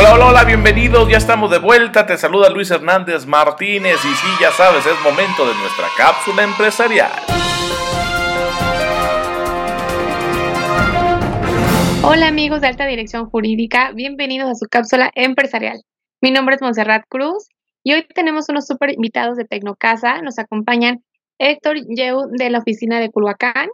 Hola, 0.00 0.14
hola, 0.14 0.26
hola, 0.28 0.44
bienvenidos, 0.44 1.08
ya 1.10 1.16
estamos 1.16 1.50
de 1.50 1.58
vuelta, 1.58 2.06
te 2.06 2.16
saluda 2.16 2.50
Luis 2.50 2.70
Hernández 2.70 3.26
Martínez 3.26 3.96
y 4.04 4.14
sí, 4.14 4.28
ya 4.40 4.52
sabes, 4.52 4.86
es 4.86 4.94
momento 5.02 5.44
de 5.44 5.52
nuestra 5.56 5.88
cápsula 5.96 6.44
empresarial. 6.44 7.10
Hola 12.04 12.28
amigos 12.28 12.60
de 12.60 12.68
Alta 12.68 12.86
Dirección 12.86 13.28
Jurídica, 13.28 13.90
bienvenidos 13.90 14.48
a 14.48 14.54
su 14.54 14.66
cápsula 14.70 15.10
empresarial. 15.16 15.82
Mi 16.20 16.30
nombre 16.30 16.54
es 16.54 16.62
Monserrat 16.62 17.02
Cruz 17.08 17.48
y 17.82 17.94
hoy 17.94 18.06
tenemos 18.14 18.48
unos 18.48 18.68
super 18.68 18.92
invitados 18.92 19.36
de 19.36 19.46
Tecnocasa. 19.46 20.22
Nos 20.22 20.38
acompañan 20.38 21.02
Héctor 21.40 21.76
Yeu 21.88 22.28
de 22.30 22.50
la 22.50 22.60
oficina 22.60 23.00
de 23.00 23.10
Culhuacán 23.10 23.68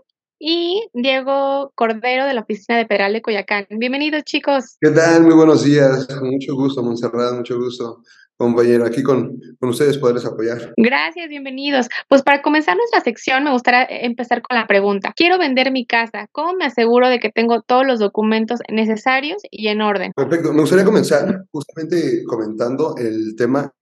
y 0.46 0.90
Diego 0.92 1.72
Cordero 1.74 2.26
de 2.26 2.34
la 2.34 2.42
oficina 2.42 2.76
de 2.76 2.84
Pedral 2.84 3.14
de 3.14 3.22
Coyacán. 3.22 3.66
Bienvenidos 3.70 4.24
chicos. 4.24 4.76
¿Qué 4.78 4.90
tal? 4.90 5.22
Muy 5.22 5.34
buenos 5.34 5.64
días. 5.64 6.06
Mucho 6.20 6.54
gusto, 6.54 6.82
Monserrat, 6.82 7.34
mucho 7.34 7.56
gusto 7.56 8.02
compañero, 8.36 8.84
aquí 8.84 9.02
con, 9.02 9.38
con, 9.58 9.70
ustedes 9.70 9.96
poderles 9.96 10.26
apoyar. 10.26 10.74
Gracias, 10.76 11.28
bienvenidos. 11.30 11.88
Pues 12.08 12.22
para 12.22 12.42
comenzar 12.42 12.76
nuestra 12.76 13.00
sección 13.00 13.44
me 13.44 13.52
gustaría 13.52 13.86
empezar 13.88 14.42
con 14.42 14.58
la 14.58 14.66
pregunta. 14.66 15.14
Quiero 15.16 15.38
vender 15.38 15.72
mi 15.72 15.86
casa. 15.86 16.26
¿Cómo 16.32 16.52
me 16.52 16.66
aseguro 16.66 17.08
de 17.08 17.20
que 17.20 17.30
tengo 17.30 17.62
todos 17.62 17.86
los 17.86 17.98
documentos 17.98 18.60
necesarios 18.70 19.40
y 19.50 19.68
en 19.68 19.80
orden? 19.80 20.12
Perfecto. 20.14 20.52
Me 20.52 20.60
gustaría 20.60 20.84
comenzar 20.84 21.44
justamente 21.52 22.22
comentando 22.24 22.96
el 22.98 23.34
tema 23.36 23.72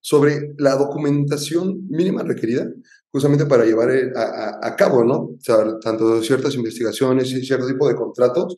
sobre 0.00 0.54
la 0.58 0.74
documentación 0.74 1.86
mínima 1.88 2.24
requerida 2.24 2.66
justamente 3.14 3.46
para 3.46 3.64
llevar 3.64 3.92
eh, 3.92 4.10
a, 4.16 4.58
a, 4.60 4.74
cabo, 4.74 5.04
¿no? 5.04 5.36
Tanto 5.80 6.20
ciertas 6.20 6.56
investigaciones 6.56 7.30
y 7.30 7.46
cierto 7.46 7.64
tipo 7.68 7.86
de 7.86 7.94
contratos. 7.94 8.56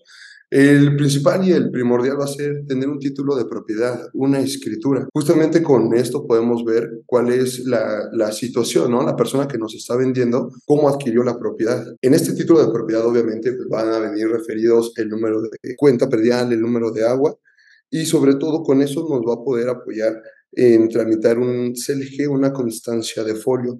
El 0.49 0.97
principal 0.97 1.47
y 1.47 1.53
el 1.53 1.71
primordial 1.71 2.19
va 2.19 2.25
a 2.25 2.29
ser 2.29 2.65
tener 2.67 2.89
un 2.89 2.99
título 2.99 3.37
de 3.37 3.45
propiedad, 3.45 4.09
una 4.15 4.41
escritura. 4.41 5.07
Justamente 5.13 5.63
con 5.63 5.93
esto 5.93 6.27
podemos 6.27 6.65
ver 6.65 7.03
cuál 7.05 7.31
es 7.35 7.67
la, 7.67 8.09
la 8.13 8.33
situación, 8.33 8.93
¿no? 8.93 9.03
La 9.03 9.15
persona 9.15 9.47
que 9.47 9.59
nos 9.59 9.75
está 9.75 9.95
vendiendo, 9.95 10.51
cómo 10.65 10.89
adquirió 10.89 11.23
la 11.23 11.39
propiedad. 11.39 11.85
En 12.01 12.15
este 12.15 12.33
título 12.33 12.65
de 12.65 12.73
propiedad, 12.73 13.05
obviamente, 13.05 13.53
pues 13.53 13.69
van 13.69 13.93
a 13.93 13.99
venir 13.99 14.27
referidos 14.29 14.95
el 14.97 15.11
número 15.11 15.43
de 15.43 15.77
cuenta 15.77 16.09
predial, 16.09 16.51
el 16.51 16.63
número 16.63 16.93
de 16.93 17.07
agua, 17.07 17.37
y 17.91 18.07
sobre 18.07 18.37
todo 18.37 18.63
con 18.63 18.81
eso 18.81 19.07
nos 19.07 19.21
va 19.21 19.35
a 19.35 19.45
poder 19.45 19.69
apoyar 19.69 20.23
en 20.53 20.89
tramitar 20.89 21.39
un 21.39 21.75
CLG, 21.75 22.31
una 22.31 22.55
constancia 22.55 23.23
de 23.23 23.35
folio. 23.35 23.79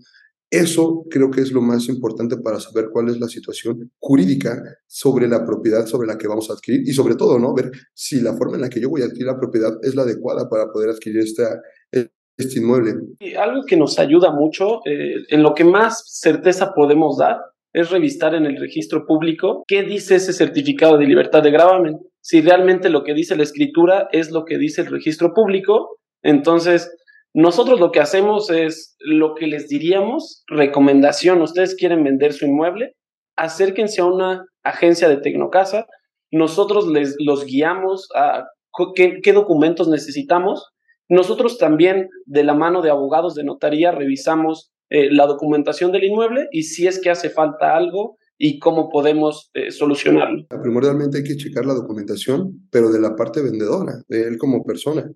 Eso 0.51 1.05
creo 1.11 1.31
que 1.31 1.41
es 1.41 1.51
lo 1.51 1.61
más 1.61 1.89
importante 1.89 2.37
para 2.37 2.61
saber 2.61 2.87
cuál 2.93 3.09
es 3.09 3.19
la 3.19 3.27
situación 3.27 3.91
jurídica 3.99 4.63
sobre 4.87 5.27
la 5.29 5.45
propiedad 5.45 5.87
sobre 5.87 6.07
la 6.07 6.17
que 6.17 6.29
vamos 6.29 6.49
a 6.51 6.53
adquirir 6.53 6.89
y 6.89 6.93
sobre 6.93 7.17
todo, 7.17 7.39
¿no? 7.39 7.53
Ver 7.53 7.71
si 7.95 8.21
la 8.21 8.35
forma 8.35 8.57
en 8.57 8.63
la 8.63 8.69
que 8.69 8.81
yo 8.81 8.89
voy 8.89 9.03
a 9.03 9.07
adquirir 9.07 9.27
la 9.27 9.39
propiedad 9.39 9.73
es 9.83 9.95
la 9.97 10.03
adecuada 10.03 10.49
para 10.49 10.71
poder 10.71 10.91
adquirir 10.91 11.19
esta, 11.19 11.61
este 11.91 12.61
inmueble. 12.61 12.95
Algo 13.39 13.65
que 13.65 13.77
nos 13.77 13.99
ayuda 13.99 14.31
mucho, 14.31 14.81
eh, 14.85 15.25
en 15.29 15.43
lo 15.43 15.55
que 15.55 15.65
más 15.65 16.05
certeza 16.07 16.75
podemos 16.75 17.19
dar, 17.19 17.39
es 17.73 17.91
revisar 17.91 18.35
en 18.35 18.47
el 18.47 18.59
registro 18.59 19.05
público 19.05 19.65
qué 19.67 19.83
dice 19.83 20.15
ese 20.15 20.33
certificado 20.33 20.97
de 20.97 21.07
libertad 21.07 21.43
de 21.43 21.51
gravamen. 21.51 21.99
Si 22.23 22.41
realmente 22.41 22.89
lo 22.89 23.05
que 23.05 23.15
dice 23.15 23.37
la 23.37 23.43
escritura 23.43 24.09
es 24.13 24.31
lo 24.31 24.45
que 24.45 24.59
dice 24.59 24.81
el 24.81 24.87
registro 24.87 25.35
público, 25.35 25.99
entonces 26.23 26.91
nosotros 27.37 27.81
lo 27.81 27.93
que 27.93 28.01
hacemos 28.01 28.49
es 28.49 28.97
lo 28.99 29.35
que 29.35 29.47
les 29.47 29.69
diríamos, 29.69 30.43
recomendación, 30.47 31.43
ustedes 31.43 31.75
quieren 31.75 32.03
vender 32.03 32.33
su 32.33 32.47
inmueble, 32.47 32.95
acérquense 33.37 34.01
a 34.01 34.07
una 34.07 34.47
agencia 34.65 35.07
de 35.07 35.19
Tecnocasa, 35.19 35.85
nosotros 36.31 36.89
les 36.89 37.15
los 37.19 37.45
guiamos 37.45 38.09
a 38.15 38.47
qué, 38.95 39.21
qué 39.23 39.35
documentos 39.35 39.87
necesitamos. 39.87 40.67
Nosotros 41.11 41.59
también, 41.59 42.09
de 42.25 42.43
la 42.43 42.55
mano 42.55 42.81
de 42.81 42.89
abogados 42.89 43.35
de 43.35 43.45
notaría, 43.45 43.93
revisamos 43.93 44.73
eh, 44.89 45.11
la 45.13 45.27
documentación 45.27 45.93
del 45.93 46.05
inmueble 46.05 46.49
y 46.53 46.63
si 46.63 46.87
es 46.87 46.99
que 46.99 47.11
hace 47.11 47.29
falta 47.29 47.77
algo 47.77 48.17
y 48.39 48.59
cómo 48.59 48.89
podemos 48.89 49.51
eh, 49.53 49.71
solucionarlo. 49.73 50.47
Primordialmente 50.63 51.19
hay 51.19 51.25
que 51.25 51.37
checar 51.37 51.67
la 51.67 51.75
documentación, 51.75 52.67
pero 52.71 52.91
de 52.91 53.01
la 53.01 53.15
parte 53.15 53.43
vendedora, 53.43 53.93
de 54.09 54.23
él 54.23 54.39
como 54.39 54.65
persona. 54.65 55.07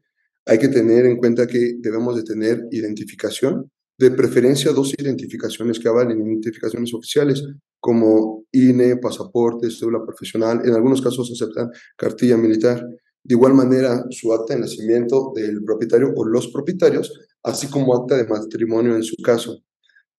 Hay 0.46 0.58
que 0.58 0.68
tener 0.68 1.06
en 1.06 1.16
cuenta 1.16 1.46
que 1.46 1.76
debemos 1.78 2.16
de 2.16 2.22
tener 2.22 2.66
identificación, 2.70 3.70
de 3.98 4.10
preferencia 4.10 4.72
dos 4.72 4.94
identificaciones 4.98 5.78
que 5.78 5.88
avalen, 5.88 6.26
identificaciones 6.26 6.94
oficiales 6.94 7.44
como 7.78 8.44
INE, 8.52 8.96
pasaporte, 8.96 9.70
cédula 9.70 10.04
profesional, 10.04 10.62
en 10.64 10.74
algunos 10.74 11.02
casos 11.02 11.30
aceptan 11.30 11.70
cartilla 11.96 12.36
militar. 12.36 12.82
De 13.22 13.34
igual 13.34 13.54
manera, 13.54 14.02
su 14.10 14.32
acta 14.32 14.54
de 14.54 14.60
nacimiento 14.60 15.32
del 15.34 15.62
propietario 15.62 16.12
o 16.16 16.24
los 16.24 16.48
propietarios, 16.48 17.12
así 17.42 17.68
como 17.68 17.94
acta 17.94 18.16
de 18.16 18.26
matrimonio 18.26 18.96
en 18.96 19.02
su 19.02 19.16
caso. 19.22 19.62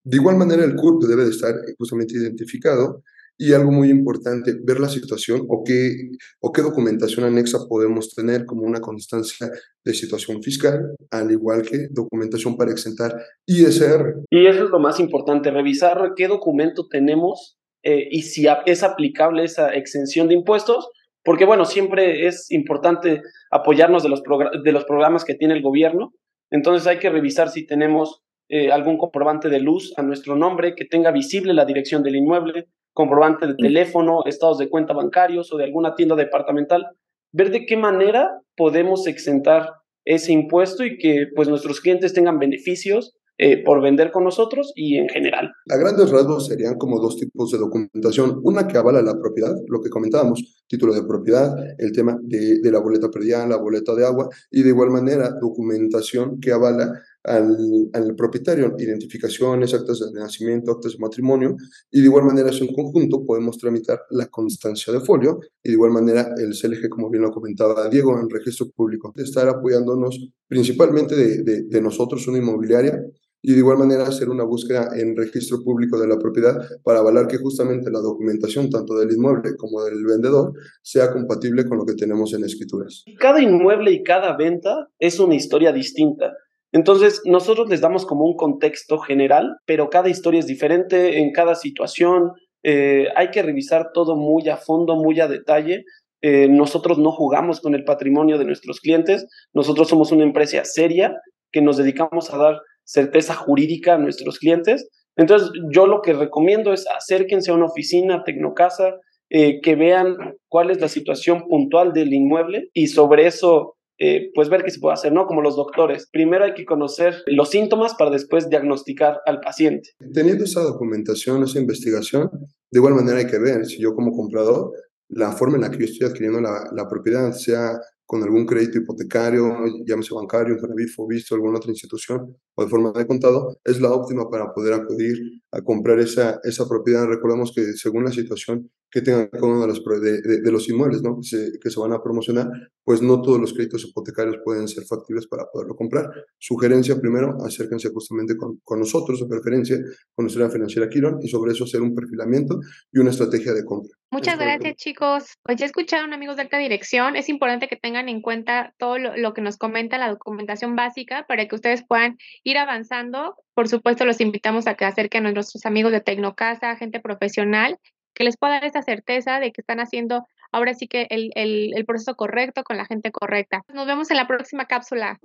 De 0.03 0.17
igual 0.17 0.37
manera, 0.37 0.63
el 0.63 0.75
CURP 0.75 1.03
debe 1.03 1.25
de 1.25 1.31
estar 1.31 1.55
justamente 1.77 2.15
identificado 2.15 3.03
y 3.41 3.53
algo 3.53 3.71
muy 3.71 3.89
importante, 3.89 4.53
ver 4.63 4.79
la 4.79 4.87
situación 4.87 5.47
o 5.49 5.63
qué, 5.65 6.11
o 6.41 6.51
qué 6.51 6.61
documentación 6.61 7.25
anexa 7.25 7.57
podemos 7.67 8.13
tener 8.13 8.45
como 8.45 8.61
una 8.61 8.79
constancia 8.79 9.49
de 9.83 9.93
situación 9.95 10.43
fiscal, 10.43 10.95
al 11.09 11.31
igual 11.31 11.63
que 11.63 11.87
documentación 11.89 12.55
para 12.55 12.69
exentar 12.69 13.15
ISR. 13.47 14.25
Y 14.29 14.45
eso 14.45 14.65
es 14.65 14.69
lo 14.69 14.79
más 14.79 14.99
importante, 14.99 15.49
revisar 15.49 16.13
qué 16.15 16.27
documento 16.27 16.87
tenemos 16.87 17.57
eh, 17.81 18.09
y 18.11 18.21
si 18.21 18.45
es 18.67 18.83
aplicable 18.83 19.43
esa 19.43 19.69
exención 19.73 20.27
de 20.27 20.35
impuestos, 20.35 20.91
porque 21.23 21.45
bueno, 21.45 21.65
siempre 21.65 22.27
es 22.27 22.51
importante 22.51 23.23
apoyarnos 23.49 24.03
de 24.03 24.09
los, 24.09 24.21
de 24.63 24.71
los 24.71 24.85
programas 24.85 25.25
que 25.25 25.33
tiene 25.33 25.55
el 25.55 25.63
gobierno, 25.63 26.13
entonces 26.51 26.85
hay 26.85 26.99
que 26.99 27.09
revisar 27.09 27.49
si 27.49 27.65
tenemos 27.65 28.21
eh, 28.49 28.71
algún 28.71 28.99
comprobante 28.99 29.49
de 29.49 29.61
luz 29.61 29.93
a 29.97 30.03
nuestro 30.03 30.35
nombre 30.35 30.75
que 30.75 30.85
tenga 30.85 31.09
visible 31.09 31.55
la 31.55 31.65
dirección 31.65 32.03
del 32.03 32.17
inmueble, 32.17 32.67
comprobante 32.93 33.47
de 33.47 33.55
teléfono, 33.55 34.23
estados 34.25 34.57
de 34.57 34.69
cuenta 34.69 34.93
bancarios 34.93 35.51
o 35.53 35.57
de 35.57 35.65
alguna 35.65 35.95
tienda 35.95 36.15
departamental, 36.15 36.87
ver 37.31 37.51
de 37.51 37.65
qué 37.65 37.77
manera 37.77 38.41
podemos 38.55 39.07
exentar 39.07 39.69
ese 40.05 40.31
impuesto 40.33 40.83
y 40.83 40.97
que 40.97 41.27
pues 41.35 41.47
nuestros 41.47 41.79
clientes 41.79 42.13
tengan 42.13 42.39
beneficios 42.39 43.15
eh, 43.37 43.63
por 43.63 43.81
vender 43.81 44.11
con 44.11 44.23
nosotros 44.23 44.71
y 44.75 44.97
en 44.97 45.09
general. 45.09 45.51
A 45.69 45.77
grandes 45.77 46.11
rasgos 46.11 46.45
serían 46.45 46.77
como 46.77 46.99
dos 46.99 47.17
tipos 47.17 47.49
de 47.51 47.57
documentación. 47.57 48.39
Una 48.43 48.67
que 48.67 48.77
avala 48.77 49.01
la 49.01 49.17
propiedad, 49.19 49.55
lo 49.67 49.81
que 49.81 49.89
comentábamos, 49.89 50.63
título 50.67 50.93
de 50.93 51.03
propiedad, 51.03 51.51
el 51.79 51.91
tema 51.91 52.17
de, 52.21 52.59
de 52.61 52.71
la 52.71 52.79
boleta 52.79 53.09
predial, 53.09 53.49
la 53.49 53.57
boleta 53.57 53.95
de 53.95 54.05
agua, 54.05 54.29
y 54.51 54.61
de 54.61 54.69
igual 54.69 54.91
manera 54.91 55.31
documentación 55.41 56.39
que 56.39 56.51
avala 56.51 56.91
al, 57.23 57.89
al, 57.93 58.15
propietario, 58.15 58.75
identificaciones, 58.77 59.73
actas 59.73 59.99
de 59.99 60.19
nacimiento, 60.19 60.71
actas 60.71 60.93
de 60.93 60.99
matrimonio, 60.99 61.55
y 61.91 61.99
de 61.99 62.05
igual 62.05 62.25
manera, 62.25 62.49
en 62.49 62.73
conjunto, 62.73 63.25
podemos 63.25 63.57
tramitar 63.57 64.01
la 64.09 64.27
constancia 64.27 64.91
de 64.93 64.99
folio, 65.01 65.39
y 65.63 65.69
de 65.69 65.73
igual 65.73 65.91
manera, 65.91 66.33
el 66.37 66.53
CLG, 66.53 66.89
como 66.89 67.09
bien 67.09 67.23
lo 67.23 67.31
comentaba 67.31 67.89
Diego, 67.89 68.19
en 68.19 68.29
registro 68.29 68.69
público, 68.69 69.13
estar 69.15 69.47
apoyándonos 69.47 70.29
principalmente 70.47 71.15
de, 71.15 71.43
de, 71.43 71.63
de 71.63 71.81
nosotros, 71.81 72.27
una 72.27 72.39
inmobiliaria, 72.39 73.01
y 73.41 73.53
de 73.53 73.57
igual 73.57 73.77
manera 73.77 74.03
hacer 74.03 74.29
una 74.29 74.43
búsqueda 74.43 74.89
en 74.95 75.15
registro 75.15 75.63
público 75.63 75.99
de 75.99 76.07
la 76.07 76.19
propiedad 76.19 76.55
para 76.83 76.99
avalar 76.99 77.27
que 77.27 77.37
justamente 77.37 77.89
la 77.89 77.99
documentación 77.99 78.69
tanto 78.69 78.97
del 78.97 79.11
inmueble 79.11 79.55
como 79.57 79.83
del 79.83 80.05
vendedor 80.05 80.53
sea 80.81 81.11
compatible 81.11 81.65
con 81.65 81.79
lo 81.79 81.85
que 81.85 81.95
tenemos 81.95 82.33
en 82.33 82.43
escrituras. 82.43 83.03
Cada 83.19 83.41
inmueble 83.41 83.91
y 83.91 84.03
cada 84.03 84.37
venta 84.37 84.89
es 84.99 85.19
una 85.19 85.35
historia 85.35 85.71
distinta. 85.71 86.33
Entonces, 86.71 87.21
nosotros 87.25 87.69
les 87.69 87.81
damos 87.81 88.05
como 88.05 88.25
un 88.25 88.35
contexto 88.35 88.99
general, 88.99 89.57
pero 89.65 89.89
cada 89.89 90.09
historia 90.09 90.39
es 90.39 90.47
diferente 90.47 91.19
en 91.19 91.31
cada 91.31 91.55
situación. 91.55 92.31
Eh, 92.63 93.07
hay 93.15 93.31
que 93.31 93.41
revisar 93.41 93.91
todo 93.93 94.15
muy 94.15 94.47
a 94.47 94.57
fondo, 94.57 94.95
muy 94.95 95.19
a 95.19 95.27
detalle. 95.27 95.83
Eh, 96.21 96.47
nosotros 96.47 96.97
no 96.97 97.11
jugamos 97.11 97.59
con 97.59 97.75
el 97.75 97.83
patrimonio 97.83 98.37
de 98.37 98.45
nuestros 98.45 98.79
clientes. 98.79 99.27
Nosotros 99.53 99.89
somos 99.89 100.11
una 100.11 100.23
empresa 100.23 100.63
seria 100.63 101.13
que 101.51 101.61
nos 101.61 101.77
dedicamos 101.77 102.33
a 102.33 102.37
dar 102.37 102.61
certeza 102.83 103.33
jurídica 103.35 103.95
a 103.95 103.97
nuestros 103.97 104.39
clientes. 104.39 104.87
Entonces, 105.17 105.49
yo 105.73 105.87
lo 105.87 106.01
que 106.01 106.13
recomiendo 106.13 106.71
es 106.71 106.85
acérquense 106.87 107.51
a 107.51 107.55
una 107.55 107.65
oficina, 107.65 108.23
Tecnocasa, 108.23 108.95
eh, 109.29 109.61
que 109.61 109.75
vean 109.75 110.15
cuál 110.47 110.71
es 110.71 110.79
la 110.79 110.87
situación 110.87 111.47
puntual 111.47 111.93
del 111.93 112.13
inmueble 112.13 112.69
y 112.73 112.87
sobre 112.87 113.27
eso 113.27 113.75
eh, 114.03 114.31
pues 114.33 114.49
ver 114.49 114.63
qué 114.63 114.71
se 114.71 114.79
puede 114.79 114.95
hacer, 114.95 115.13
¿no? 115.13 115.27
Como 115.27 115.43
los 115.43 115.55
doctores. 115.55 116.09
Primero 116.11 116.43
hay 116.43 116.55
que 116.55 116.65
conocer 116.65 117.21
los 117.27 117.51
síntomas 117.51 117.93
para 117.93 118.09
después 118.09 118.49
diagnosticar 118.49 119.19
al 119.27 119.41
paciente. 119.41 119.91
Teniendo 120.11 120.43
esa 120.43 120.63
documentación, 120.63 121.43
esa 121.43 121.59
investigación, 121.59 122.31
de 122.71 122.79
igual 122.79 122.95
manera 122.95 123.19
hay 123.19 123.27
que 123.27 123.37
ver 123.37 123.63
si 123.67 123.79
yo 123.79 123.93
como 123.93 124.11
comprador, 124.11 124.71
la 125.09 125.33
forma 125.33 125.57
en 125.57 125.61
la 125.61 125.69
que 125.69 125.77
yo 125.77 125.85
estoy 125.85 126.07
adquiriendo 126.07 126.41
la, 126.41 126.63
la 126.73 126.87
propiedad, 126.87 127.31
sea 127.33 127.79
con 128.07 128.23
algún 128.23 128.47
crédito 128.47 128.79
hipotecario, 128.79 129.55
llámese 129.85 130.15
bancario, 130.15 130.55
Infonavit, 130.55 130.89
visto 131.07 131.35
alguna 131.35 131.59
otra 131.59 131.69
institución 131.69 132.35
o 132.55 132.63
de 132.63 132.69
forma 132.69 132.91
de 132.93 133.05
contado, 133.05 133.59
es 133.63 133.79
la 133.79 133.91
óptima 133.91 134.27
para 134.31 134.51
poder 134.51 134.73
acudir 134.73 135.17
a 135.51 135.61
comprar 135.61 135.99
esa, 135.99 136.39
esa 136.43 136.67
propiedad. 136.67 137.05
Recordemos 137.05 137.53
que 137.55 137.73
según 137.73 138.05
la 138.05 138.11
situación 138.11 138.71
que 138.91 139.01
tengan 139.01 139.27
cada 139.27 139.45
uno 139.45 139.61
de 139.61 139.67
los, 139.67 139.83
de, 139.83 140.51
los 140.51 140.67
inmuebles 140.67 141.01
¿no? 141.01 141.17
que, 141.17 141.23
se, 141.23 141.51
que 141.59 141.69
se 141.69 141.79
van 141.79 141.93
a 141.93 142.03
promocionar, 142.03 142.47
pues 142.83 143.01
no 143.01 143.21
todos 143.21 143.39
los 143.39 143.53
créditos 143.53 143.85
hipotecarios 143.85 144.37
pueden 144.43 144.67
ser 144.67 144.83
factibles 144.83 145.27
para 145.27 145.45
poderlo 145.51 145.75
comprar. 145.75 146.11
Sugerencia 146.37 146.99
primero, 146.99 147.37
acérquense 147.45 147.89
justamente 147.89 148.35
con, 148.35 148.59
con 148.63 148.79
nosotros, 148.79 149.21
de 149.21 149.27
preferencia, 149.27 149.77
con 150.13 150.25
nuestra 150.25 150.49
financiera 150.49 150.89
Quirón, 150.89 151.19
y 151.21 151.29
sobre 151.29 151.53
eso 151.53 151.63
hacer 151.63 151.81
un 151.81 151.95
perfilamiento 151.95 152.59
y 152.91 152.99
una 152.99 153.11
estrategia 153.11 153.53
de 153.53 153.63
compra. 153.63 153.91
Muchas 154.11 154.37
gracias, 154.37 154.75
chicos. 154.75 155.37
Pues 155.43 155.57
ya 155.57 155.65
escucharon, 155.65 156.11
amigos 156.11 156.35
de 156.35 156.41
alta 156.41 156.57
dirección. 156.57 157.15
Es 157.15 157.29
importante 157.29 157.69
que 157.69 157.77
tengan 157.77 158.09
en 158.09 158.21
cuenta 158.21 158.73
todo 158.77 158.97
lo, 158.97 159.15
lo, 159.15 159.33
que 159.33 159.41
nos 159.41 159.57
comenta 159.57 159.97
la 159.97 160.09
documentación 160.09 160.75
básica 160.75 161.25
para 161.29 161.47
que 161.47 161.55
ustedes 161.55 161.85
puedan 161.87 162.17
ir 162.43 162.57
avanzando. 162.57 163.35
Por 163.53 163.69
supuesto, 163.69 164.03
los 164.03 164.19
invitamos 164.19 164.67
a 164.67 164.75
que 164.75 164.83
acerquen 164.83 165.27
a 165.27 165.31
nuestros 165.31 165.65
amigos 165.65 165.93
de 165.93 166.01
Tecnocasa, 166.01 166.75
gente 166.75 166.99
profesional, 166.99 167.77
que 168.21 168.25
les 168.25 168.37
pueda 168.37 168.53
dar 168.53 168.65
esa 168.65 168.83
certeza 168.83 169.39
de 169.39 169.51
que 169.51 169.61
están 169.61 169.79
haciendo 169.79 170.27
ahora 170.51 170.75
sí 170.75 170.87
que 170.87 171.07
el, 171.09 171.31
el, 171.33 171.85
proceso 171.85 172.13
correcto 172.13 172.63
con 172.63 172.77
la 172.77 172.85
gente 172.85 173.11
correcta. 173.11 173.63
Nos 173.73 173.87
vemos 173.87 174.11
en 174.11 174.17
la 174.17 174.27
próxima 174.27 174.65
cápsula. 174.65 175.19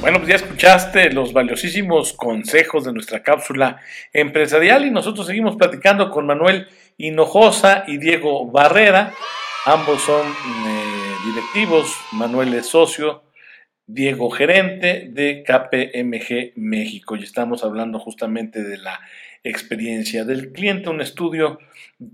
Bueno, 0.00 0.16
pues 0.16 0.28
ya 0.28 0.36
escuchaste 0.36 1.12
los 1.12 1.34
valiosísimos 1.34 2.14
consejos 2.14 2.84
de 2.84 2.94
nuestra 2.94 3.22
cápsula 3.22 3.82
empresarial 4.14 4.86
y 4.86 4.90
nosotros 4.90 5.26
seguimos 5.26 5.56
platicando 5.56 6.10
con 6.10 6.24
Manuel 6.24 6.68
Hinojosa 6.96 7.84
y 7.86 7.98
Diego 7.98 8.46
Barrera. 8.46 9.12
Ambos 9.66 10.00
son 10.00 10.26
eh, 10.26 11.14
directivos, 11.26 11.94
Manuel 12.12 12.54
es 12.54 12.64
socio, 12.64 13.24
Diego 13.92 14.30
gerente 14.30 15.08
de 15.10 15.42
KPMG 15.42 16.52
México 16.56 17.16
y 17.16 17.24
estamos 17.24 17.64
hablando 17.64 17.98
justamente 17.98 18.62
de 18.62 18.78
la 18.78 19.00
experiencia 19.42 20.24
del 20.24 20.52
cliente, 20.52 20.90
un 20.90 21.00
estudio 21.00 21.58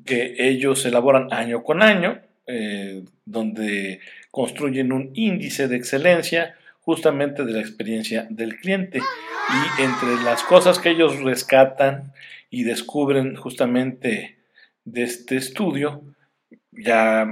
que 0.07 0.37
ellos 0.39 0.87
elaboran 0.87 1.33
año 1.33 1.63
con 1.63 1.83
año, 1.83 2.21
eh, 2.47 3.05
donde 3.27 4.01
construyen 4.31 4.93
un 4.93 5.11
índice 5.15 5.69
de 5.69 5.77
excelencia 5.77 6.55
justamente 6.81 7.45
de 7.45 7.53
la 7.53 7.61
experiencia 7.61 8.27
del 8.31 8.57
cliente. 8.57 9.01
Y 9.01 9.83
entre 9.83 10.25
las 10.25 10.43
cosas 10.45 10.79
que 10.79 10.91
ellos 10.91 11.21
rescatan 11.21 12.13
y 12.49 12.63
descubren 12.63 13.37
justamente 13.37 14.37
de 14.85 15.03
este 15.03 15.37
estudio, 15.37 16.03
ya 16.71 17.29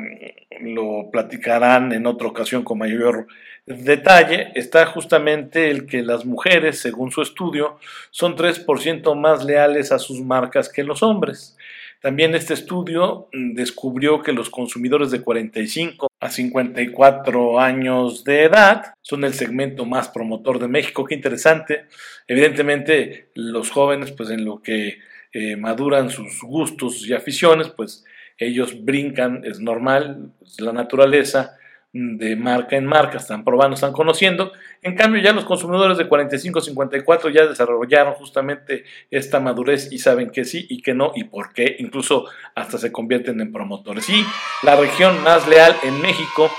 lo 0.60 1.10
platicarán 1.10 1.92
en 1.92 2.06
otra 2.06 2.28
ocasión 2.28 2.62
con 2.62 2.78
mayor 2.78 3.26
detalle, 3.66 4.52
está 4.54 4.86
justamente 4.86 5.70
el 5.70 5.86
que 5.86 6.02
las 6.02 6.24
mujeres, 6.24 6.78
según 6.78 7.10
su 7.10 7.22
estudio, 7.22 7.78
son 8.10 8.36
3% 8.36 9.14
más 9.14 9.44
leales 9.44 9.92
a 9.92 9.98
sus 9.98 10.20
marcas 10.20 10.68
que 10.68 10.84
los 10.84 11.02
hombres. 11.02 11.56
También 12.04 12.34
este 12.34 12.52
estudio 12.52 13.28
mm, 13.32 13.54
descubrió 13.54 14.20
que 14.20 14.32
los 14.32 14.50
consumidores 14.50 15.10
de 15.10 15.22
45 15.22 16.08
a 16.20 16.28
54 16.28 17.58
años 17.58 18.24
de 18.24 18.42
edad 18.42 18.92
son 19.00 19.24
el 19.24 19.32
segmento 19.32 19.86
más 19.86 20.10
promotor 20.10 20.58
de 20.58 20.68
México. 20.68 21.06
Qué 21.06 21.14
interesante. 21.14 21.86
Evidentemente 22.28 23.30
los 23.34 23.70
jóvenes, 23.70 24.12
pues 24.12 24.28
en 24.28 24.44
lo 24.44 24.60
que 24.60 24.98
eh, 25.32 25.56
maduran 25.56 26.10
sus 26.10 26.42
gustos 26.42 27.06
y 27.08 27.14
aficiones, 27.14 27.68
pues 27.70 28.04
ellos 28.36 28.84
brincan, 28.84 29.42
es 29.44 29.60
normal, 29.60 30.30
es 30.44 30.60
la 30.60 30.74
naturaleza 30.74 31.56
de 31.94 32.34
marca 32.34 32.76
en 32.76 32.86
marca, 32.86 33.18
están 33.18 33.44
probando, 33.44 33.76
están 33.76 33.92
conociendo. 33.92 34.52
En 34.82 34.96
cambio, 34.96 35.22
ya 35.22 35.32
los 35.32 35.44
consumidores 35.44 35.96
de 35.96 36.08
45-54 36.08 37.32
ya 37.32 37.46
desarrollaron 37.46 38.14
justamente 38.14 38.82
esta 39.12 39.38
madurez 39.38 39.92
y 39.92 39.98
saben 39.98 40.30
que 40.30 40.44
sí 40.44 40.66
y 40.68 40.82
que 40.82 40.92
no 40.92 41.12
y 41.14 41.22
por 41.22 41.52
qué, 41.52 41.76
incluso 41.78 42.26
hasta 42.56 42.78
se 42.78 42.90
convierten 42.90 43.40
en 43.40 43.52
promotores. 43.52 44.10
Y 44.10 44.26
la 44.64 44.74
región 44.74 45.22
más 45.22 45.46
leal 45.46 45.76
en 45.84 46.02
México, 46.02 46.50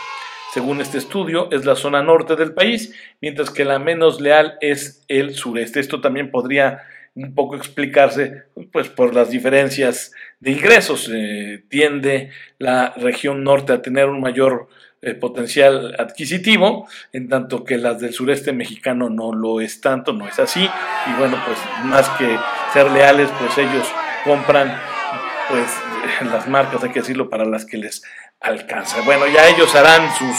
según 0.53 0.79
este 0.79 0.99
estudio, 0.99 1.51
es 1.51 1.65
la 1.65 1.75
zona 1.75 2.01
norte 2.01 2.37
del 2.37 2.53
país, 2.53 2.95
mientras 3.19 3.49
que 3.49 3.65
la 3.65 3.77
menos 3.77 4.21
leal 4.21 4.57
es 4.61 5.03
el 5.09 5.35
sureste. 5.35 5.81
Esto 5.81 5.99
también 5.99 6.31
podría 6.31 6.81
un 7.15 7.33
poco 7.33 7.55
explicarse 7.55 8.43
pues 8.71 8.89
por 8.89 9.15
las 9.15 9.29
diferencias 9.29 10.11
de 10.39 10.51
ingresos. 10.51 11.09
Eh, 11.13 11.63
tiende 11.69 12.29
la 12.59 12.93
región 12.97 13.43
norte 13.43 13.73
a 13.73 13.81
tener 13.81 14.07
un 14.07 14.19
mayor 14.19 14.67
eh, 15.01 15.13
potencial 15.13 15.95
adquisitivo, 15.97 16.87
en 17.13 17.29
tanto 17.29 17.63
que 17.63 17.77
las 17.77 17.99
del 17.99 18.13
sureste 18.13 18.53
mexicano 18.53 19.09
no 19.09 19.33
lo 19.33 19.61
es 19.61 19.79
tanto, 19.79 20.13
no 20.13 20.27
es 20.27 20.39
así. 20.39 20.69
Y 21.07 21.19
bueno, 21.19 21.37
pues 21.45 21.57
más 21.85 22.09
que 22.17 22.37
ser 22.73 22.91
leales, 22.91 23.29
pues 23.39 23.57
ellos 23.57 23.87
compran 24.23 24.77
pues 25.49 25.67
las 26.31 26.47
marcas, 26.47 26.83
hay 26.83 26.91
que 26.91 26.99
decirlo, 26.99 27.29
para 27.29 27.45
las 27.45 27.65
que 27.65 27.77
les 27.77 28.03
alcanza. 28.41 29.01
Bueno, 29.01 29.25
ya 29.27 29.47
ellos 29.47 29.73
harán 29.75 30.13
sus 30.15 30.35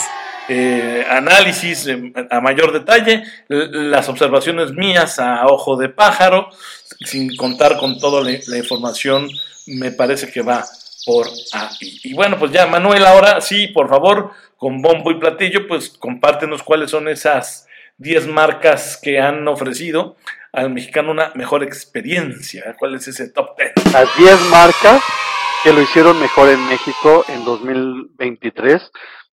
eh, 0.49 1.05
análisis 1.09 1.87
a 2.29 2.41
mayor 2.41 2.71
detalle, 2.71 3.23
las 3.47 4.09
observaciones 4.09 4.71
mías 4.71 5.19
a 5.19 5.45
ojo 5.47 5.75
de 5.77 5.89
pájaro, 5.89 6.49
sin 7.05 7.35
contar 7.35 7.77
con 7.77 7.99
toda 7.99 8.23
la 8.23 8.57
información, 8.57 9.29
me 9.67 9.91
parece 9.91 10.31
que 10.31 10.41
va 10.41 10.65
por 11.05 11.27
ahí. 11.53 11.99
Y 12.03 12.13
bueno, 12.13 12.37
pues 12.37 12.51
ya, 12.51 12.67
Manuel, 12.67 13.05
ahora 13.05 13.41
sí, 13.41 13.67
por 13.67 13.89
favor, 13.89 14.31
con 14.57 14.81
bombo 14.81 15.11
y 15.11 15.19
platillo, 15.19 15.67
pues 15.67 15.89
compártenos 15.89 16.63
cuáles 16.63 16.91
son 16.91 17.07
esas 17.07 17.67
10 17.97 18.27
marcas 18.27 18.99
que 19.01 19.19
han 19.19 19.47
ofrecido 19.47 20.17
al 20.51 20.69
mexicano 20.71 21.11
una 21.11 21.31
mejor 21.35 21.63
experiencia. 21.63 22.75
¿Cuál 22.77 22.95
es 22.95 23.07
ese 23.07 23.29
top 23.29 23.57
10? 23.57 23.93
Las 23.93 24.17
10 24.17 24.41
marcas 24.49 25.03
que 25.63 25.73
lo 25.73 25.81
hicieron 25.81 26.19
mejor 26.19 26.49
en 26.49 26.65
México 26.67 27.25
en 27.27 27.43
2023, 27.45 28.91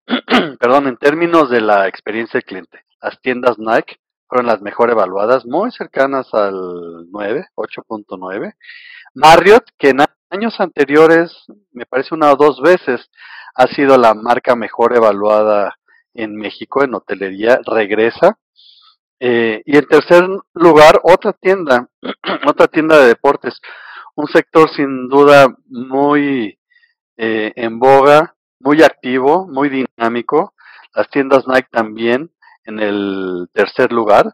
perdón, 0.59 0.87
en 0.87 0.97
términos 0.97 1.49
de 1.49 1.61
la 1.61 1.87
experiencia 1.87 2.39
del 2.39 2.45
cliente. 2.45 2.85
Las 3.01 3.19
tiendas 3.21 3.57
Nike 3.57 3.97
fueron 4.27 4.47
las 4.47 4.61
mejor 4.61 4.89
evaluadas, 4.89 5.45
muy 5.45 5.71
cercanas 5.71 6.33
al 6.33 7.09
9, 7.11 7.47
8.9. 7.55 8.53
Marriott, 9.15 9.65
que 9.77 9.89
en 9.89 9.99
años 10.29 10.59
anteriores, 10.59 11.31
me 11.71 11.85
parece 11.85 12.15
una 12.15 12.31
o 12.31 12.35
dos 12.35 12.61
veces, 12.61 13.09
ha 13.55 13.67
sido 13.67 13.97
la 13.97 14.13
marca 14.13 14.55
mejor 14.55 14.95
evaluada 14.95 15.75
en 16.13 16.35
México 16.35 16.83
en 16.83 16.95
hotelería, 16.95 17.59
regresa. 17.65 18.37
Eh, 19.19 19.61
y 19.65 19.77
en 19.77 19.87
tercer 19.87 20.27
lugar, 20.53 20.99
otra 21.03 21.33
tienda, 21.33 21.87
otra 22.47 22.67
tienda 22.67 22.99
de 22.99 23.07
deportes, 23.07 23.59
un 24.15 24.27
sector 24.27 24.69
sin 24.69 25.07
duda 25.07 25.47
muy 25.67 26.59
eh, 27.17 27.53
en 27.55 27.79
boga, 27.79 28.35
muy 28.63 28.81
activo, 28.81 29.45
muy 29.47 29.69
dinámico. 29.69 30.53
Las 30.95 31.09
tiendas 31.09 31.47
Nike 31.47 31.67
también 31.71 32.31
en 32.65 32.79
el 32.79 33.47
tercer 33.53 33.91
lugar. 33.91 34.33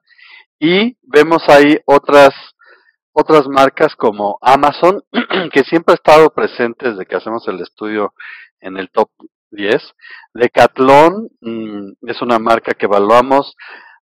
Y 0.59 0.97
vemos 1.01 1.43
ahí 1.49 1.79
otras 1.85 2.33
otras 3.11 3.47
marcas 3.47 3.95
como 3.95 4.37
Amazon, 4.41 5.01
que 5.51 5.63
siempre 5.63 5.93
ha 5.93 5.95
estado 5.95 6.29
presente 6.29 6.91
desde 6.91 7.05
que 7.05 7.15
hacemos 7.15 7.45
el 7.47 7.59
estudio 7.59 8.13
en 8.61 8.77
el 8.77 8.89
top 8.91 9.09
10. 9.51 9.93
Decathlon 10.35 11.29
mm, 11.41 12.07
es 12.07 12.21
una 12.21 12.39
marca 12.39 12.73
que 12.73 12.85
evaluamos 12.85 13.55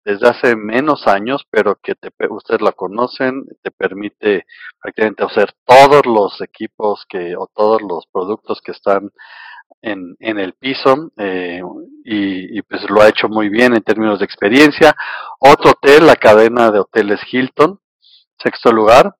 desde 0.03 0.27
hace 0.27 0.55
menos 0.55 1.07
años, 1.07 1.45
pero 1.49 1.75
que 1.81 1.95
te, 1.95 2.09
ustedes 2.29 2.61
la 2.61 2.73
conocen, 2.73 3.45
te 3.63 3.71
permite 3.71 4.45
prácticamente 4.81 5.23
hacer 5.23 5.53
todos 5.65 6.05
los 6.05 6.41
equipos 6.41 7.05
que 7.07 7.35
o 7.37 7.47
todos 7.53 7.81
los 7.81 8.05
productos 8.11 8.59
que 8.61 8.71
están 8.71 9.11
en, 9.85 10.15
en 10.19 10.39
el 10.39 10.53
piso 10.53 11.11
eh, 11.17 11.61
y, 12.03 12.57
y, 12.57 12.61
pues 12.63 12.89
lo 12.89 13.01
ha 13.01 13.09
hecho 13.09 13.29
muy 13.29 13.49
bien 13.49 13.75
en 13.75 13.83
términos 13.83 14.19
de 14.19 14.25
experiencia. 14.25 14.95
Otro 15.39 15.71
hotel, 15.71 16.07
la 16.07 16.15
cadena 16.15 16.71
de 16.71 16.79
hoteles 16.79 17.21
Hilton, 17.31 17.79
Sexto 18.37 18.71
lugar, 18.71 19.15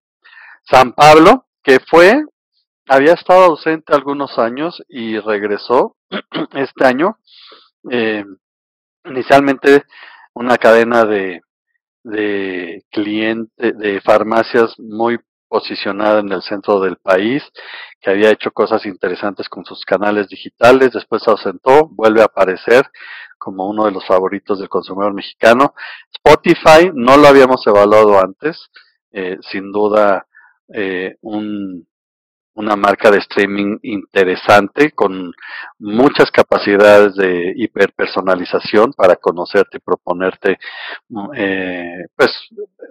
San 0.63 0.93
Pablo, 0.93 1.45
que 1.63 1.79
fue, 1.79 2.23
había 2.87 3.13
estado 3.13 3.45
ausente 3.45 3.93
algunos 3.93 4.37
años 4.39 4.83
y 4.89 5.19
regresó 5.19 5.95
este 6.53 6.85
año. 6.85 7.17
Eh, 7.91 8.25
inicialmente 9.05 9.83
una 10.33 10.57
cadena 10.57 11.05
de, 11.05 11.41
de 12.03 12.83
clientes, 12.91 13.77
de 13.77 14.01
farmacias 14.01 14.73
muy 14.79 15.19
posicionada 15.47 16.19
en 16.19 16.31
el 16.31 16.41
centro 16.41 16.79
del 16.79 16.97
país, 16.97 17.43
que 18.01 18.09
había 18.09 18.31
hecho 18.31 18.51
cosas 18.51 18.85
interesantes 18.85 19.49
con 19.49 19.65
sus 19.65 19.83
canales 19.85 20.27
digitales, 20.27 20.91
después 20.91 21.23
se 21.23 21.31
ausentó, 21.31 21.87
vuelve 21.89 22.21
a 22.21 22.25
aparecer 22.25 22.85
como 23.37 23.67
uno 23.69 23.85
de 23.85 23.91
los 23.91 24.05
favoritos 24.05 24.59
del 24.59 24.69
consumidor 24.69 25.13
mexicano. 25.13 25.73
Spotify 26.13 26.91
no 26.93 27.17
lo 27.17 27.27
habíamos 27.27 27.65
evaluado 27.67 28.19
antes, 28.19 28.69
eh, 29.11 29.37
sin 29.51 29.71
duda 29.71 30.25
eh, 30.73 31.17
un, 31.21 31.87
una 32.55 32.75
marca 32.75 33.11
de 33.11 33.19
streaming 33.19 33.77
interesante 33.83 34.91
con 34.91 35.33
muchas 35.77 36.31
capacidades 36.31 37.15
de 37.15 37.53
hiperpersonalización 37.55 38.93
para 38.93 39.17
conocerte 39.17 39.77
y 39.77 39.81
proponerte, 39.81 40.57
mm, 41.09 41.29
eh, 41.35 42.05
pues, 42.15 42.31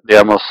digamos, 0.05 0.43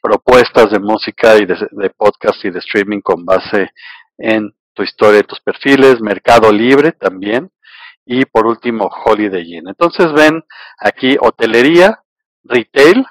propuestas 0.00 0.70
de 0.70 0.78
música 0.78 1.36
y 1.36 1.46
de, 1.46 1.90
podcast 1.96 2.44
y 2.44 2.50
de 2.50 2.58
streaming 2.60 3.00
con 3.00 3.24
base 3.24 3.70
en 4.18 4.52
tu 4.74 4.82
historia, 4.82 5.22
tus 5.22 5.40
perfiles, 5.40 6.00
Mercado 6.00 6.52
Libre 6.52 6.92
también, 6.92 7.50
y 8.04 8.24
por 8.24 8.46
último 8.46 8.90
Holiday 9.04 9.56
Inn. 9.56 9.68
Entonces 9.68 10.12
ven 10.12 10.42
aquí 10.78 11.16
hotelería, 11.20 12.00
retail, 12.44 13.04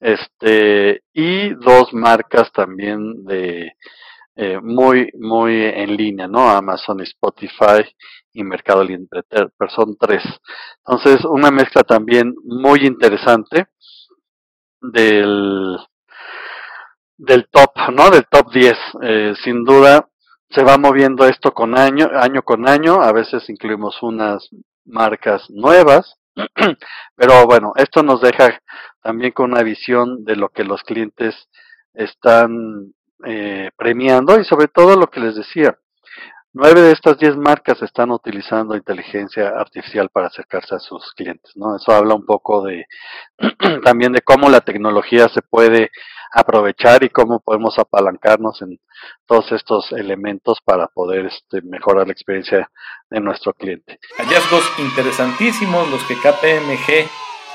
este, 0.00 1.02
y 1.12 1.54
dos 1.54 1.92
marcas 1.92 2.52
también 2.52 3.24
de 3.24 3.72
eh, 4.36 4.60
muy, 4.62 5.10
muy 5.18 5.64
en 5.64 5.96
línea, 5.96 6.28
¿no? 6.28 6.48
Amazon, 6.48 7.00
Spotify 7.00 7.82
y 8.32 8.44
Mercado 8.44 8.84
Libre, 8.84 9.08
son 9.74 9.96
tres. 9.98 10.22
Entonces, 10.86 11.24
una 11.24 11.50
mezcla 11.50 11.82
también 11.82 12.34
muy 12.44 12.86
interesante 12.86 13.66
del, 14.80 15.76
del 17.18 17.48
top, 17.50 17.72
¿no? 17.92 18.10
Del 18.10 18.26
top 18.26 18.50
10. 18.52 18.76
Eh, 19.02 19.34
sin 19.42 19.64
duda, 19.64 20.08
se 20.50 20.62
va 20.64 20.78
moviendo 20.78 21.26
esto 21.26 21.52
con 21.52 21.76
año, 21.76 22.08
año 22.14 22.42
con 22.42 22.68
año. 22.68 23.02
A 23.02 23.12
veces 23.12 23.48
incluimos 23.50 24.02
unas 24.02 24.48
marcas 24.86 25.50
nuevas, 25.50 26.14
pero 27.16 27.44
bueno, 27.46 27.72
esto 27.76 28.02
nos 28.02 28.22
deja 28.22 28.60
también 29.02 29.32
con 29.32 29.52
una 29.52 29.62
visión 29.62 30.24
de 30.24 30.36
lo 30.36 30.48
que 30.48 30.64
los 30.64 30.82
clientes 30.82 31.34
están 31.92 32.94
eh, 33.26 33.70
premiando 33.76 34.38
y 34.40 34.44
sobre 34.44 34.68
todo 34.68 34.96
lo 34.96 35.08
que 35.08 35.20
les 35.20 35.34
decía, 35.34 35.76
nueve 36.52 36.80
de 36.80 36.92
estas 36.92 37.18
diez 37.18 37.36
marcas 37.36 37.82
están 37.82 38.10
utilizando 38.10 38.76
inteligencia 38.76 39.48
artificial 39.48 40.08
para 40.10 40.28
acercarse 40.28 40.76
a 40.76 40.78
sus 40.78 41.12
clientes, 41.14 41.52
¿no? 41.56 41.76
Eso 41.76 41.92
habla 41.92 42.14
un 42.14 42.24
poco 42.24 42.64
de 42.64 42.86
también 43.84 44.12
de 44.12 44.22
cómo 44.22 44.48
la 44.48 44.60
tecnología 44.60 45.28
se 45.28 45.42
puede 45.42 45.90
aprovechar 46.32 47.02
y 47.02 47.08
cómo 47.08 47.40
podemos 47.40 47.78
apalancarnos 47.78 48.62
en 48.62 48.78
todos 49.26 49.52
estos 49.52 49.92
elementos 49.92 50.58
para 50.64 50.86
poder 50.88 51.26
este, 51.26 51.62
mejorar 51.62 52.06
la 52.06 52.12
experiencia 52.12 52.70
de 53.10 53.20
nuestro 53.20 53.52
cliente. 53.54 53.98
Hallazgos 54.18 54.64
interesantísimos 54.78 55.90
los 55.90 56.02
que 56.04 56.14
KPMG 56.14 57.08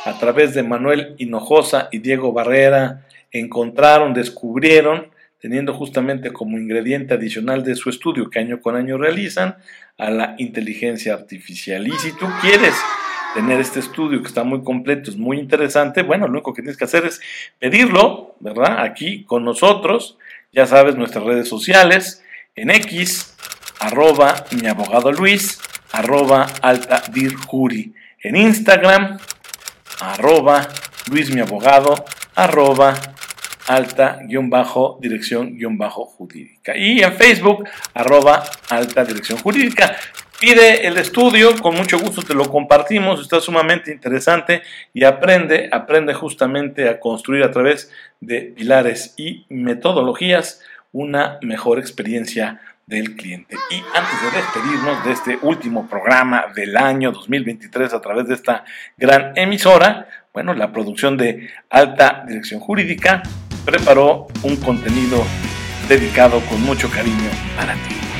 a 0.05 0.19
través 0.19 0.53
de 0.53 0.63
Manuel 0.63 1.15
Hinojosa 1.17 1.89
y 1.91 1.99
Diego 1.99 2.33
Barrera 2.33 3.05
encontraron, 3.31 4.13
descubrieron 4.13 5.11
teniendo 5.39 5.73
justamente 5.73 6.31
como 6.31 6.57
ingrediente 6.57 7.13
adicional 7.13 7.63
de 7.63 7.75
su 7.75 7.89
estudio 7.89 8.29
que 8.29 8.39
año 8.39 8.61
con 8.61 8.77
año 8.77 8.97
realizan 8.97 9.57
a 9.97 10.09
la 10.09 10.35
inteligencia 10.37 11.13
artificial. 11.13 11.85
Y 11.85 11.91
si 11.91 12.13
tú 12.13 12.25
quieres 12.41 12.73
tener 13.33 13.59
este 13.59 13.79
estudio 13.79 14.21
que 14.21 14.27
está 14.27 14.43
muy 14.43 14.63
completo, 14.63 15.09
es 15.09 15.17
muy 15.17 15.39
interesante, 15.39 16.03
bueno, 16.03 16.27
lo 16.27 16.33
único 16.33 16.53
que 16.53 16.61
tienes 16.61 16.77
que 16.77 16.85
hacer 16.85 17.05
es 17.05 17.19
pedirlo, 17.59 18.35
¿verdad? 18.39 18.81
Aquí 18.81 19.23
con 19.23 19.43
nosotros, 19.43 20.17
ya 20.51 20.65
sabes, 20.65 20.95
nuestras 20.95 21.23
redes 21.23 21.47
sociales, 21.47 22.23
en 22.55 22.69
X, 22.69 23.35
arroba 23.79 24.45
mi 24.51 24.67
abogado 24.67 25.11
Luis, 25.11 25.59
arroba 25.91 26.47
alta 26.61 27.03
dir 27.11 27.33
en 28.21 28.35
Instagram, 28.35 29.17
arroba 29.99 30.67
Luis 31.09 31.33
mi 31.33 31.41
abogado, 31.41 32.05
arroba 32.35 32.93
alta 33.67 34.19
guion 34.23 34.49
bajo 34.49 34.97
dirección 35.01 35.55
guion 35.55 35.77
bajo 35.77 36.05
jurídica. 36.05 36.75
Y 36.77 37.01
en 37.01 37.13
Facebook, 37.13 37.67
arroba 37.93 38.43
alta 38.69 39.03
dirección 39.05 39.39
jurídica. 39.39 39.95
Pide 40.43 40.85
el 40.85 40.97
estudio, 40.97 41.57
con 41.61 41.73
mucho 41.73 41.97
gusto 41.97 42.21
te 42.21 42.33
lo 42.33 42.51
compartimos, 42.51 43.21
está 43.21 43.39
sumamente 43.39 43.93
interesante 43.93 44.61
y 44.93 45.05
aprende, 45.05 45.69
aprende 45.71 46.13
justamente 46.13 46.89
a 46.89 46.99
construir 46.99 47.45
a 47.45 47.51
través 47.51 47.89
de 48.19 48.41
pilares 48.41 49.13
y 49.15 49.45
metodologías 49.47 50.59
una 50.91 51.37
mejor 51.41 51.79
experiencia 51.79 52.59
del 52.87 53.15
cliente. 53.15 53.55
Y 53.71 53.75
antes 53.95 54.21
de 54.21 54.37
despedirnos 54.37 55.05
de 55.05 55.11
este 55.13 55.39
último 55.43 55.87
programa 55.87 56.47
del 56.53 56.75
año 56.75 57.13
2023 57.13 57.93
a 57.93 58.01
través 58.01 58.27
de 58.27 58.33
esta 58.33 58.65
gran 58.97 59.31
emisora, 59.37 60.09
bueno, 60.33 60.53
la 60.53 60.73
producción 60.73 61.15
de 61.15 61.51
Alta 61.69 62.25
Dirección 62.27 62.59
Jurídica 62.59 63.23
preparó 63.63 64.27
un 64.43 64.57
contenido 64.57 65.23
dedicado 65.87 66.41
con 66.49 66.61
mucho 66.63 66.89
cariño 66.89 67.29
para 67.55 67.75
ti. 67.75 68.12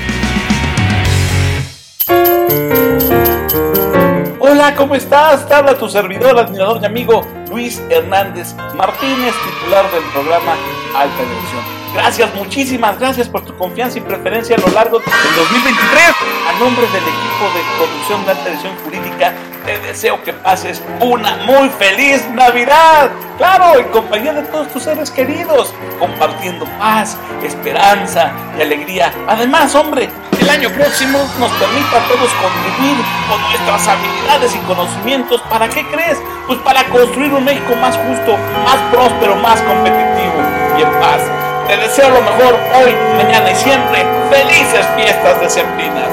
Hola, 4.54 4.76
¿cómo 4.76 4.94
estás? 4.94 5.48
Te 5.48 5.56
habla 5.56 5.76
tu 5.80 5.90
servidor, 5.90 6.38
admirador 6.38 6.80
y 6.80 6.86
amigo 6.86 7.26
Luis 7.50 7.82
Hernández 7.90 8.54
Martínez, 8.76 9.34
titular 9.34 9.84
del 9.90 10.04
programa 10.12 10.52
Alta 10.96 11.24
Dirección. 11.24 11.64
Gracias, 11.96 12.36
muchísimas 12.36 13.00
gracias 13.00 13.28
por 13.28 13.44
tu 13.44 13.58
confianza 13.58 13.98
y 13.98 14.02
preferencia 14.02 14.56
a 14.56 14.60
lo 14.60 14.68
largo 14.68 15.00
del 15.00 15.10
2023. 15.10 16.04
A 16.48 16.60
nombre 16.60 16.86
del 16.86 17.02
equipo 17.02 17.46
de 17.52 17.78
producción 17.78 18.26
de 18.26 18.32
alta 18.32 18.44
dirección 18.44 18.76
jurídica, 18.84 19.34
te 19.66 19.80
deseo 19.80 20.22
que 20.22 20.34
pases 20.34 20.84
una 21.00 21.38
muy 21.48 21.70
feliz 21.70 22.30
Navidad. 22.30 23.10
Claro, 23.40 23.80
en 23.80 23.88
compañía 23.88 24.34
de 24.34 24.44
todos 24.44 24.68
tus 24.72 24.84
seres 24.84 25.10
queridos, 25.10 25.74
compartiendo 25.98 26.66
paz, 26.78 27.18
esperanza 27.44 28.32
y 28.56 28.62
alegría. 28.62 29.12
Además, 29.28 29.74
hombre, 29.74 30.10
el 30.44 30.50
año 30.50 30.70
próximo 30.72 31.20
nos 31.40 31.52
permita 31.54 31.98
a 31.98 32.08
todos 32.08 32.30
contribuir 32.34 32.98
con 33.30 33.42
nuestras 33.42 33.88
habilidades 33.88 34.56
y 34.56 34.60
conocimientos. 34.60 35.42
¿Para 35.50 35.70
qué 35.70 35.86
crees? 35.88 36.18
Pues 36.48 36.60
para 36.60 36.84
construir 36.86 37.34
un 37.34 37.46
México 37.46 37.76
más 37.78 37.96
justo, 37.96 38.38
más 38.66 38.78
próspero, 38.92 39.36
más 39.38 39.62
competitivo 39.62 40.44
y 40.78 40.82
en 40.82 40.92
paz. 41.00 41.22
Te 41.68 41.78
deseo 41.78 42.10
lo 42.10 42.22
mejor 42.22 42.60
hoy, 42.76 42.94
mañana 43.16 43.52
y 43.52 43.56
siempre. 43.56 44.06
Felices 44.30 44.86
fiestas 44.98 45.40
decembrinas. 45.40 46.10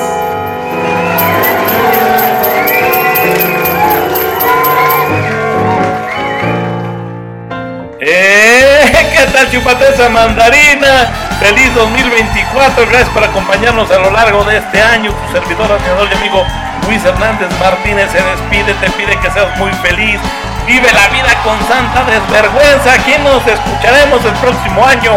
¡Eh! 7.99 9.09
¿Qué 9.13 9.27
tal 9.33 9.51
chupate 9.51 9.89
esa 9.93 10.09
mandarina? 10.09 11.20
Feliz 11.41 11.75
2024, 11.75 12.87
gracias 12.87 13.09
por 13.09 13.25
acompañarnos 13.25 13.91
a 13.91 13.99
lo 13.99 14.11
largo 14.11 14.45
de 14.45 14.59
este 14.59 14.83
año. 14.83 15.11
Tu 15.11 15.33
servidor, 15.33 15.73
admirador 15.73 16.07
y 16.13 16.17
amigo 16.19 16.45
Luis 16.87 17.03
Hernández 17.03 17.49
Martínez 17.59 18.11
se 18.13 18.23
despide, 18.23 18.75
te 18.75 18.91
pide 18.91 19.19
que 19.19 19.31
seas 19.31 19.57
muy 19.59 19.73
feliz. 19.83 20.21
Vive 20.67 20.93
la 20.93 21.09
vida 21.09 21.35
con 21.43 21.59
santa 21.67 22.05
desvergüenza. 22.05 22.93
Aquí 22.93 23.15
nos 23.25 23.47
escucharemos 23.47 24.23
el 24.23 24.33
próximo 24.35 24.85
año. 24.85 25.13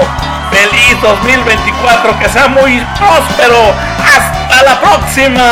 Feliz 0.50 1.02
2024, 1.02 2.18
que 2.18 2.30
sea 2.30 2.48
muy 2.48 2.80
próspero. 2.98 3.74
Hasta 4.00 4.64
la 4.64 4.80
próxima. 4.80 5.44